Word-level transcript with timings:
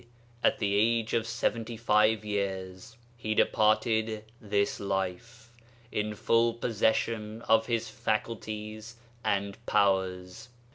at 0.43 0.57
the 0.57 0.73
age 0.75 1.13
of 1.13 1.27
seventy 1.27 1.77
five 1.77 2.25
years, 2.25 2.97
he 3.17 3.35
departed 3.35 4.23
this 4.41 4.79
life, 4.79 5.53
in 5.91 6.15
full 6.15 6.55
possession 6.55 7.43
of 7.43 7.67
his 7.67 7.87
faculties 7.87 8.95
and 9.23 9.63
powers. 9.67 10.49